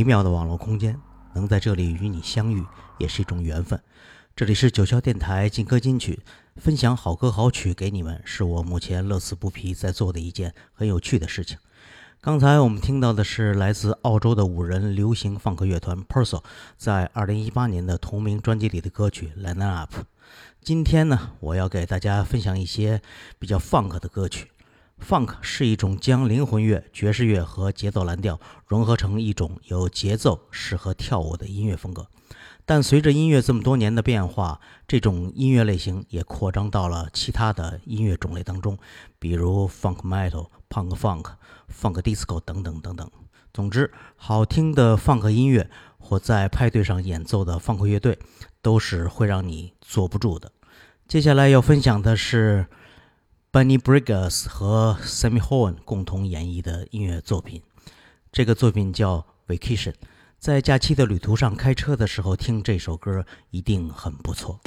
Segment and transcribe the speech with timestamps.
[0.00, 0.98] 奇妙的网络空间，
[1.34, 2.64] 能在这里与你相遇，
[2.96, 3.78] 也是一种缘分。
[4.34, 6.20] 这里是九霄电台劲歌金曲，
[6.56, 11.58] 分享好歌好曲给你们，是我目前乐此不疲在做的一件很有趣的事情。
[12.22, 16.42] 刚才我们听到的是来自澳洲的五人流行放克乐团 Perso
[16.78, 19.94] 在2018年的同名专辑里的歌曲《Line Up》。
[20.62, 23.02] 今天呢，我要给大家分享一些
[23.38, 24.50] 比较 funk 的歌曲。
[25.00, 32.06] Funk 是一种将灵魂乐、爵士乐和节奏蓝调融合成一种有节奏、适合跳舞的音乐风格。
[32.64, 38.78] 但随着音乐这么多年的变化，这种音乐类型也扩张到了其他的音乐种类当中，
[39.18, 41.24] 比如 Funk Metal、Punk Funk、
[41.68, 43.10] Funk Disco 等等等等。
[43.52, 45.68] 总之，好听的 Funk 音乐
[45.98, 48.16] 或在派对上演奏的 Funk 乐队，
[48.62, 50.52] 都是会让你坐不住的。
[51.08, 52.68] 接下来要分享的是
[53.52, 57.60] Benny Briggs 和 Sammy Horn 共同演绎的音乐作品，
[58.30, 59.90] 这个作品叫《Vacation》。
[60.38, 64.60] 在假期的旅途上开车的时候听这首歌，一定很不错。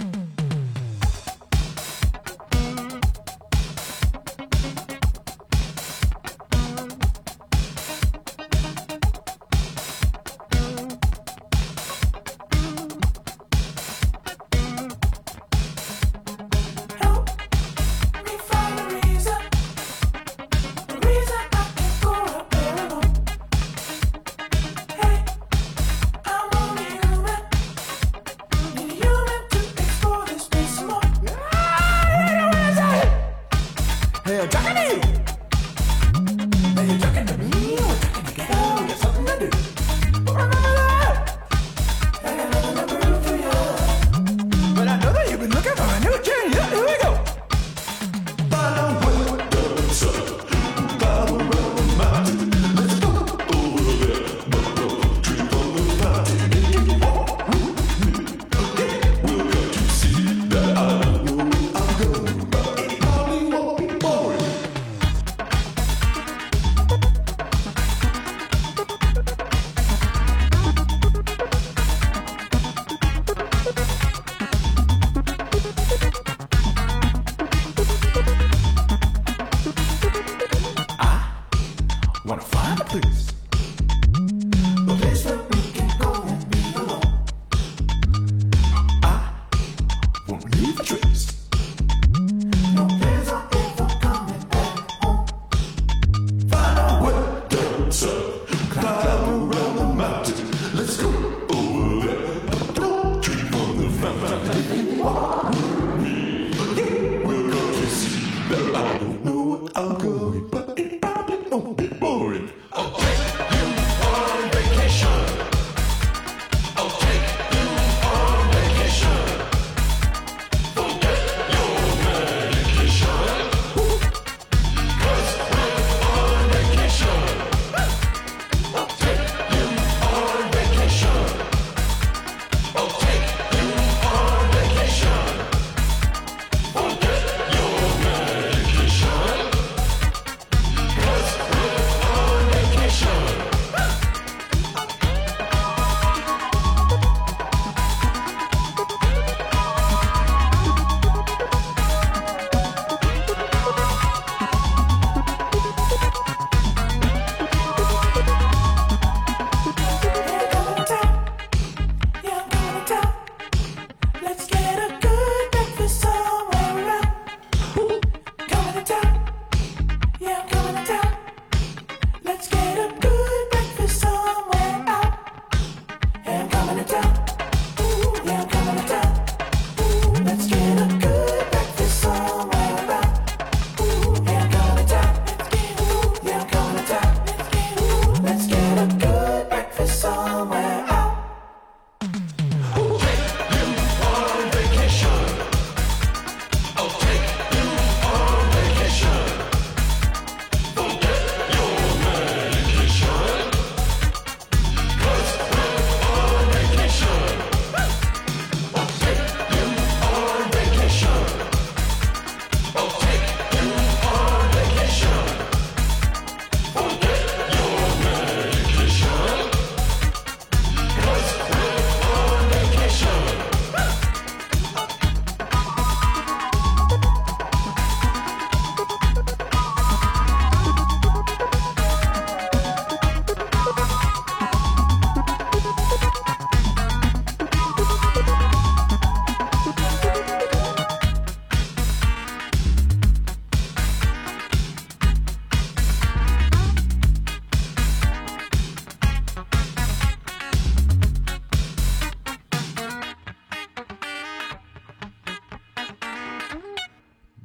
[82.26, 83.33] Wanna fly, please?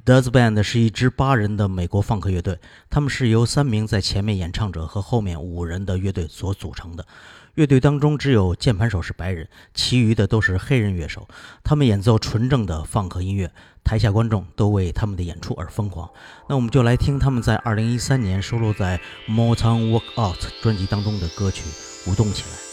[0.09, 2.57] The Band 是一支八人的美国放克乐队，
[2.89, 7.05] 他们是由三名在前面演唱者和后面五人的乐队所组成的。
[7.53, 11.27] 乐队当中只有键盘手是白人，其余的都是黑人乐手。
[11.63, 13.51] 他们演奏纯正的放克音乐，
[13.83, 16.09] 台下观众都为他们的演出而疯狂。
[16.47, 18.99] 那我们就来听他们在2013年收录在
[19.31, 21.61] 《Motown Workout》专辑当中的歌曲，
[22.09, 22.68] 舞动起来。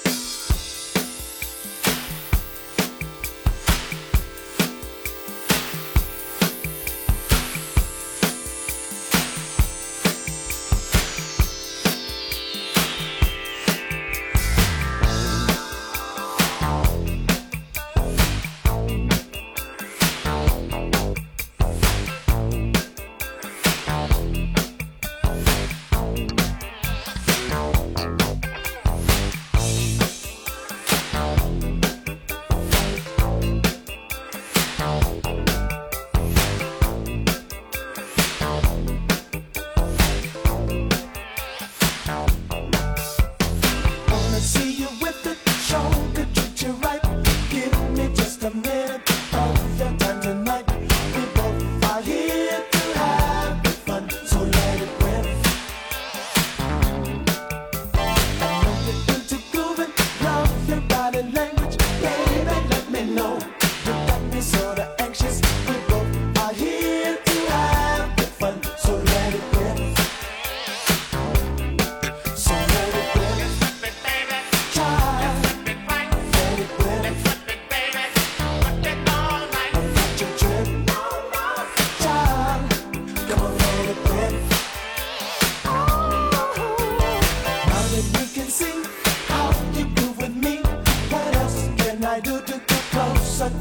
[93.37, 93.53] sa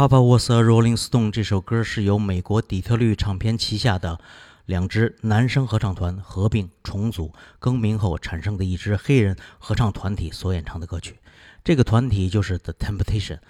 [0.00, 4.18] Papa Was A Rolling Stone 这首歌是由美国底特律唱片旗下的
[4.64, 11.18] 两支男生合唱团合并重组，更名后产生的一支黑人合唱团体所演唱的歌曲。
[11.62, 13.40] 这个团体就是 The Temptation，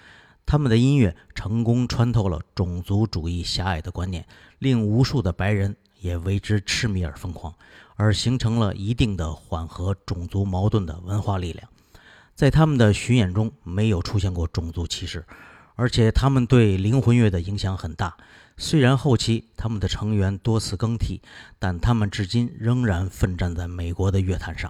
[0.45, 4.27] 他们的音乐成功穿透了种族主义狭隘的观念，
[4.59, 7.55] 令无数的白人也为之痴迷而疯狂，
[7.95, 11.69] 而形成了一定的缓和种族矛盾的文化力量。
[12.35, 15.25] 在他们的巡演中，没有出现过种族歧视。
[15.81, 18.15] 而且他们对灵魂乐的影响很大。
[18.55, 21.21] 虽然后期他们的成员多次更替，
[21.57, 24.69] 但他们至今仍然奋战在美国的乐坛上。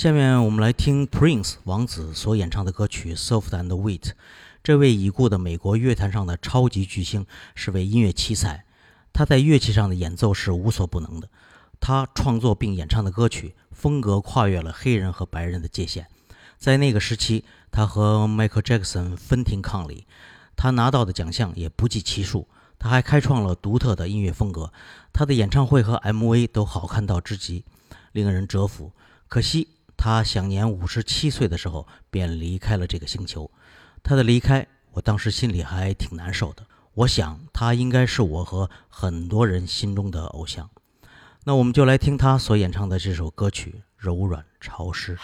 [0.00, 3.98] 下面我们来听 Prince 王子所演唱的歌曲《Soft and Sweet》。
[4.62, 8.64] 这位已故的美国乐坛上的超级巨星是位音乐奇才，
[9.12, 11.28] 他在乐器上的演奏是无所不能的。
[11.80, 16.06] 他创作并演唱的歌曲风格跨越了黑人和白人的界限。
[16.56, 20.06] 在那个时期，他和 Michael Jackson 分庭抗礼，
[20.56, 22.48] 他拿到的奖项也不计其数。
[22.78, 24.72] 他还开创了独特的音乐风格，
[25.12, 27.66] 他的演唱会和 MV 都好看到之极，
[28.12, 28.92] 令人折服。
[29.28, 29.68] 可惜
[30.02, 33.50] 他享年五十七岁的时候便离开了这个星球。
[34.02, 36.64] 他的离开，我当时心里还挺难受的。
[36.94, 40.70] 我想他应该是我和很多人心中的偶像。
[41.44, 45.14] 那我们就来听他所演唱的这首歌曲《柔软潮湿》。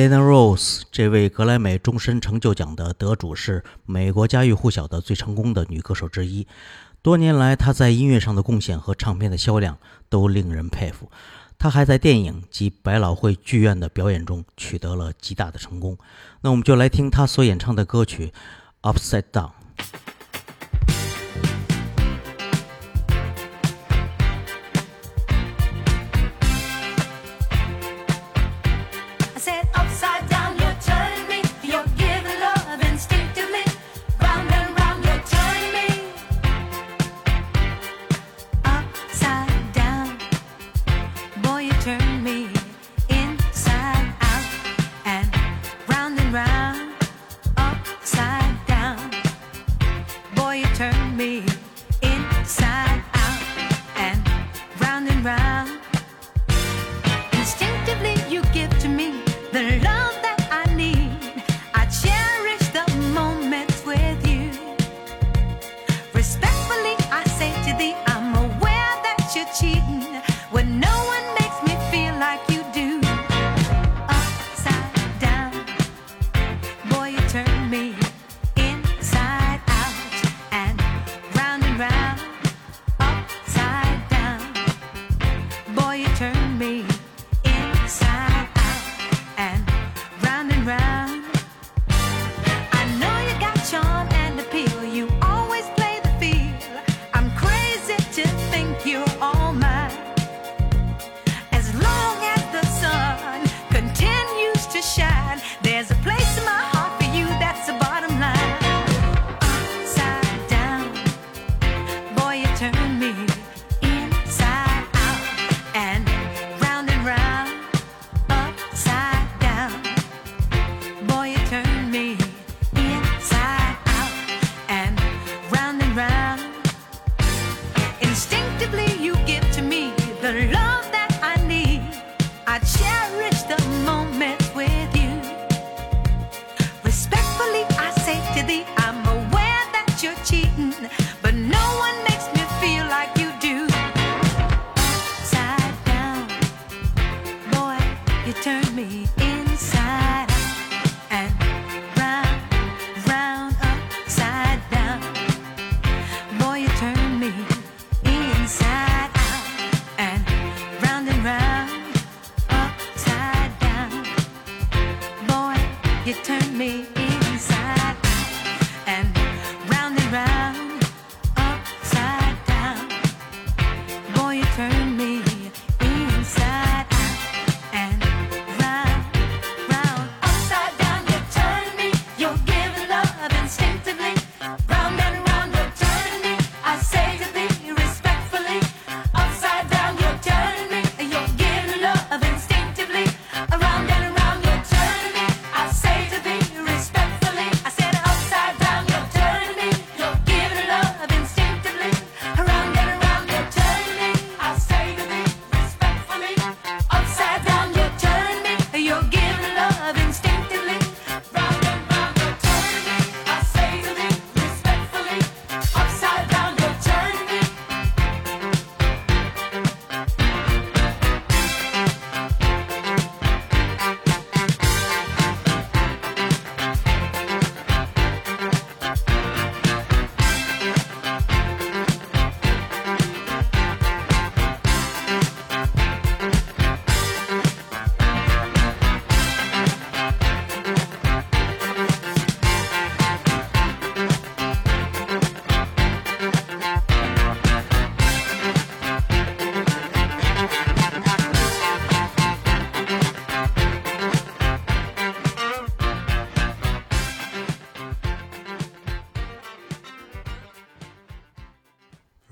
[0.00, 6.46] Dana Rose 这位格莱美终身成就奖的得主是美国家喻户晓的最成功的女歌手之一。
[7.02, 9.76] 多年来，她在音乐上的贡献和唱片的销量
[10.08, 11.10] 都令人佩服。
[11.58, 15.98] 她还在电影及百老汇剧院的表演中取得了极大的成功。
[16.40, 18.32] 那我们就来听她所演唱的歌曲
[18.90, 19.50] 《Upside Down》。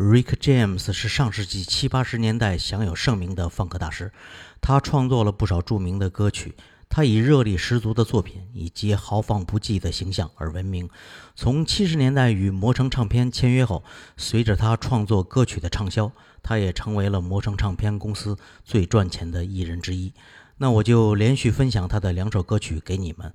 [0.09, 4.11] Rick James 是上世纪七八十年代享有盛名的放克大师，
[4.59, 6.55] 他创作了不少著名的歌曲。
[6.89, 10.89] 他以热力十足的作品以及豪放不羁的形象而闻名。
[11.35, 13.85] 从七十年代与魔城唱片签约后，
[14.17, 16.11] 随着他创作歌曲的畅销，
[16.43, 20.15] 他也成为了魔城唱片公司最赚钱的艺人之一。
[20.57, 23.35] 那我就连续分享他的两首歌曲给你们，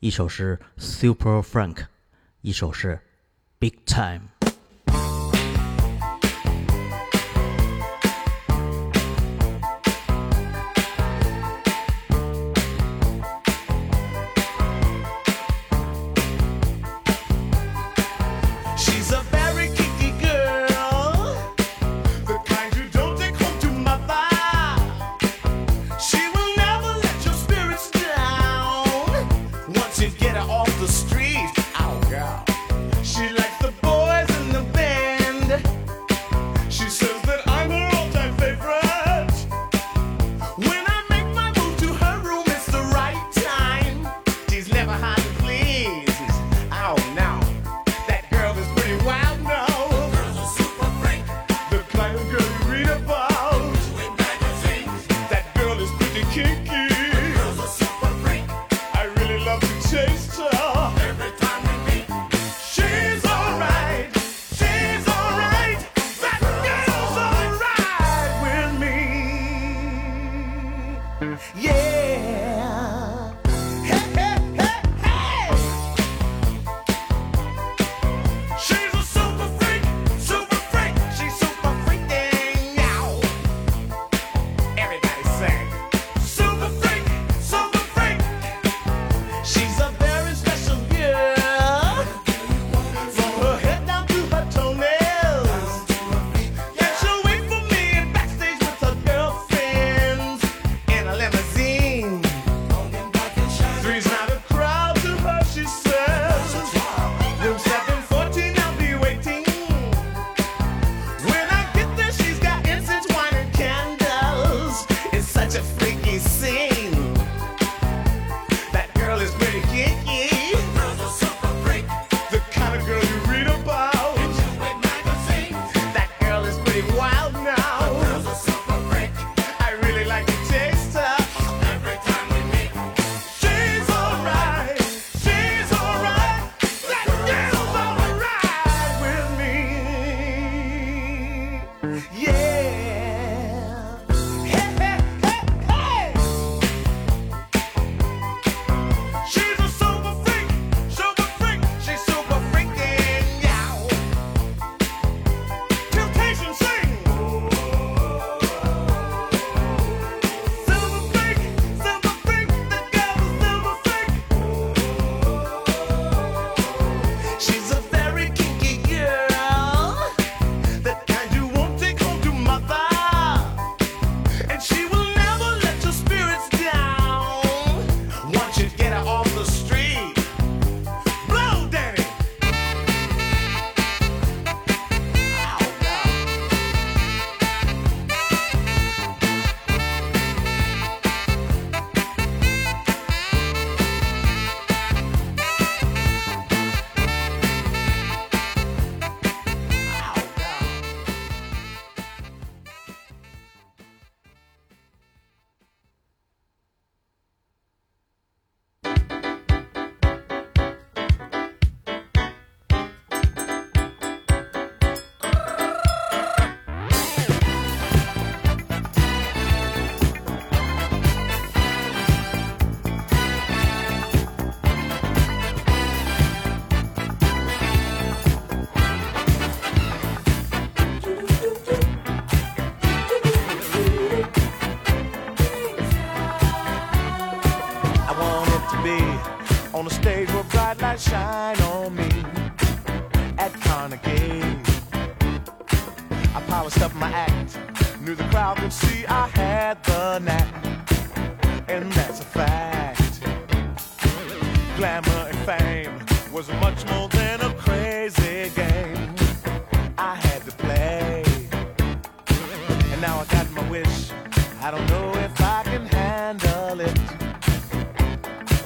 [0.00, 1.84] 一首是 Super Frank，
[2.40, 3.02] 一首是
[3.58, 4.35] Big Time。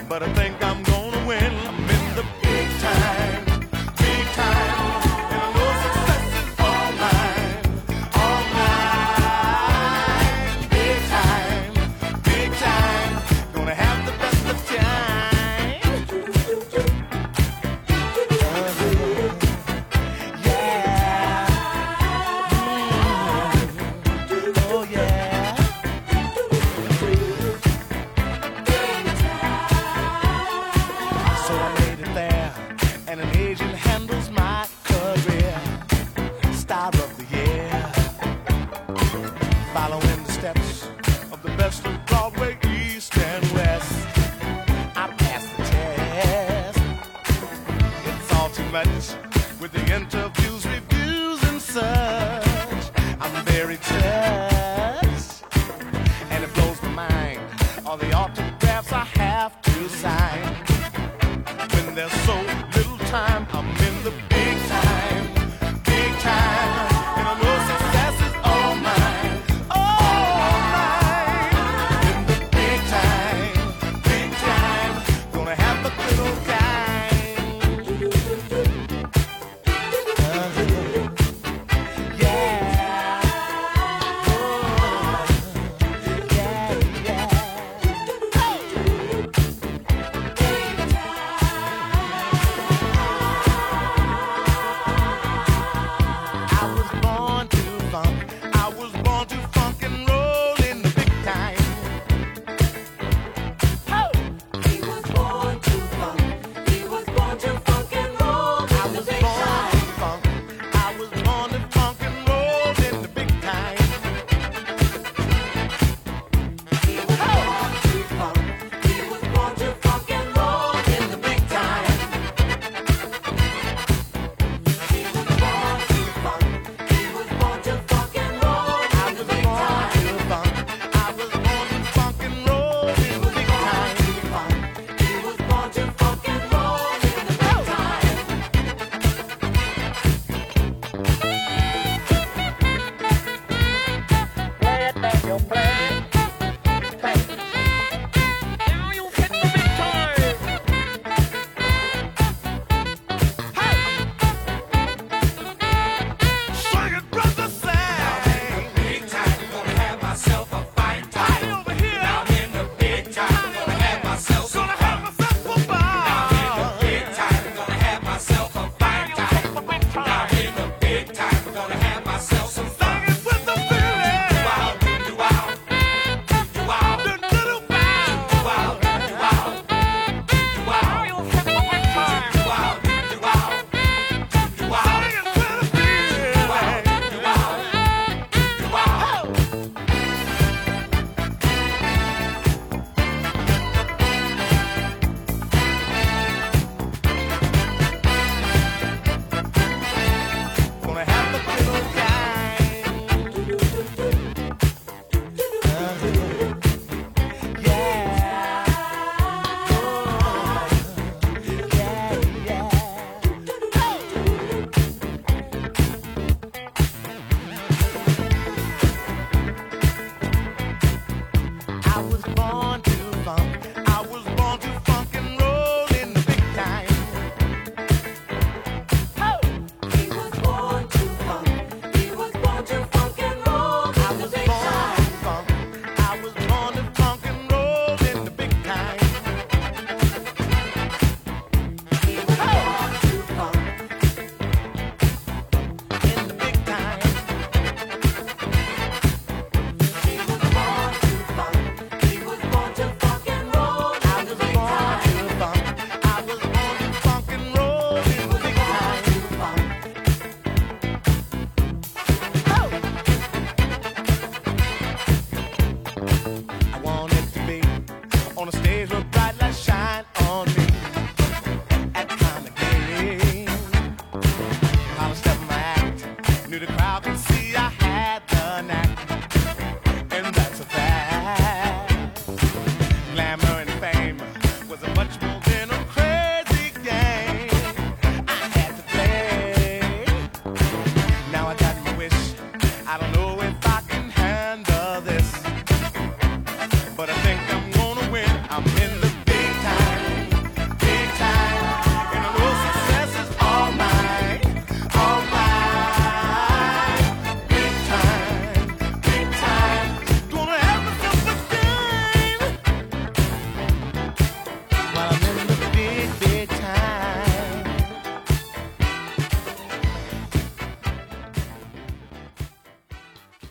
[0.09, 0.70] But I think I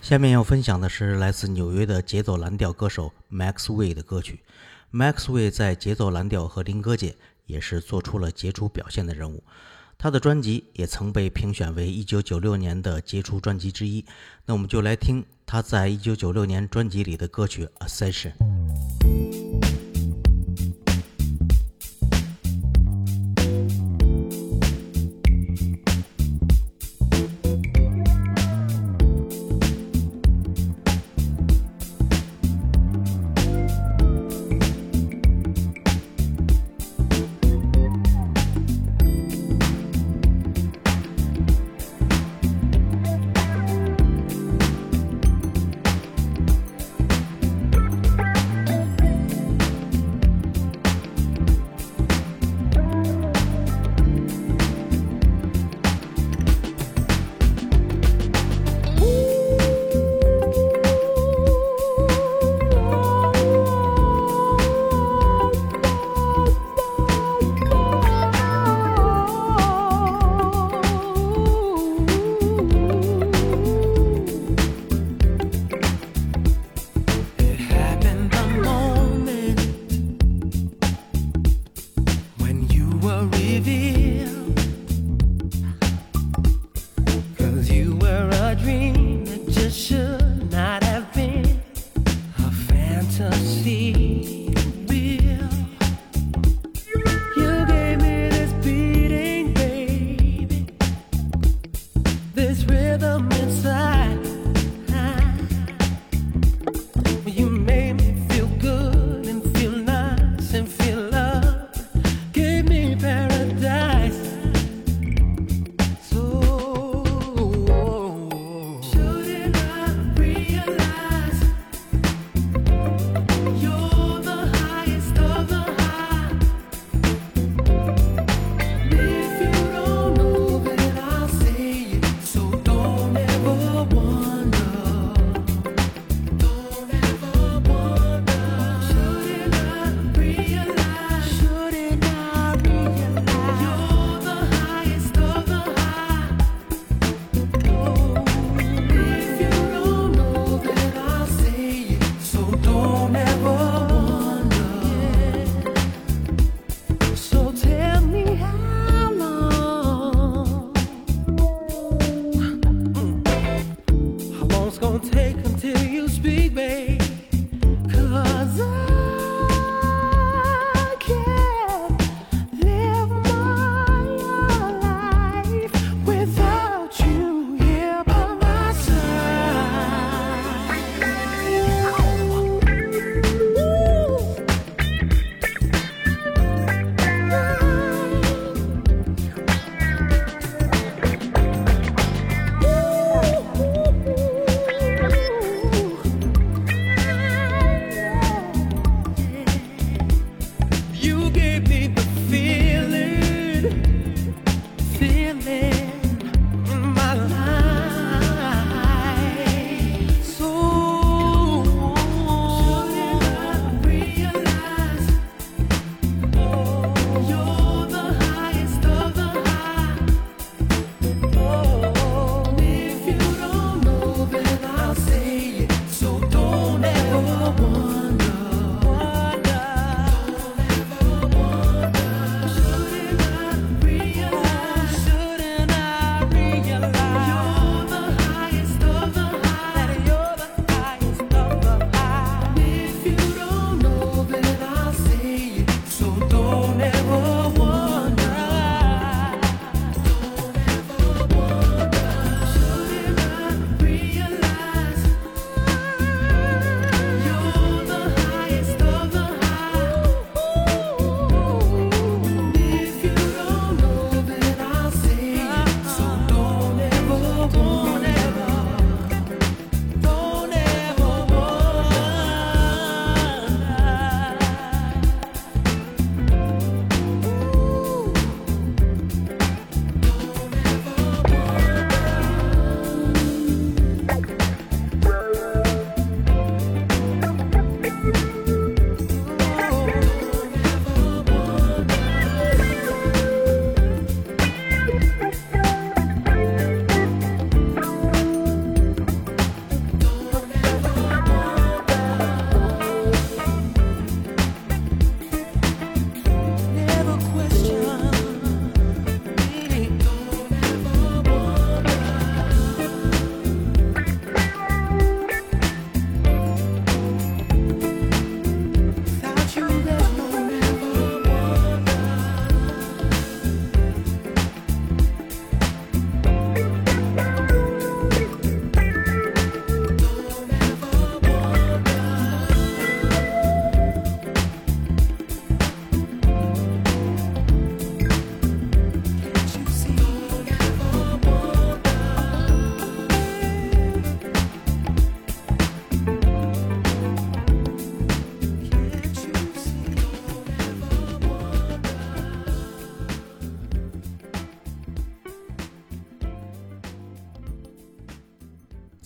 [0.10, 4.40] 下面要分享的是来自纽约的节奏蓝调歌手 Max Way 的歌曲。
[4.92, 9.44] Max Way 在节奏蓝调和林歌界也是做出了杰出表现的人物。
[10.00, 14.04] 他的专辑也曾被评选为1996年的杰出专辑之一。
[14.48, 18.32] 那我们就来听他在1996年专辑里的歌曲《Ascension》。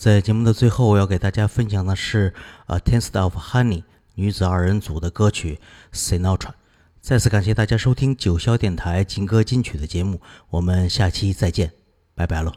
[0.04, 2.30] 在节目的最后，我要给大家分享的是
[2.66, 3.78] 《A Taste of Honey》
[4.16, 5.58] 女子二人组的歌曲
[5.96, 6.36] 《Sinatra》。
[7.00, 11.72] 再次感谢大家收听九霄电台金歌金曲的节目，我们下期再见，
[12.14, 12.52] 拜拜喽。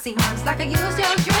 [0.00, 1.31] Seems like I used your